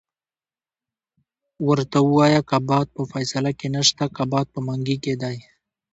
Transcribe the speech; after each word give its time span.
ورته 1.67 1.97
ووایه 2.03 2.41
قباحت 2.51 2.87
په 2.95 3.03
فیصله 3.11 3.51
کې 3.59 3.67
نشته، 3.75 4.03
قباحت 4.17 4.47
په 4.53 4.59
منګي 4.67 4.97
کې 5.03 5.13
دی. 5.21 5.37